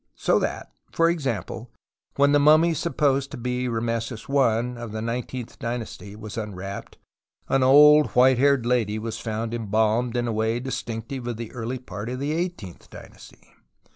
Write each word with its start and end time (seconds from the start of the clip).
So 0.15 0.39
that, 0.39 0.71
for 0.91 1.11
example, 1.11 1.69
when 2.15 2.31
the 2.31 2.39
mummy 2.39 2.73
supposed 2.73 3.29
to 3.29 3.37
be 3.37 3.67
Rameses 3.67 4.25
I 4.27 4.59
(of 4.81 4.93
the 4.93 4.99
nineteenth 5.03 5.59
dynasty) 5.59 6.15
was 6.15 6.39
unwrapped, 6.39 6.97
an 7.47 7.61
old 7.61 8.07
white 8.15 8.39
haired 8.39 8.65
lady 8.65 8.97
was 8.97 9.19
found 9.19 9.53
embalmed 9.53 10.17
in 10.17 10.27
a 10.27 10.33
way 10.33 10.59
distinctive 10.59 11.27
of 11.27 11.37
the 11.37 11.51
early 11.51 11.77
part 11.77 12.09
of 12.09 12.17
the 12.17 12.31
eighteenth 12.31 12.89
dynasty. 12.89 13.53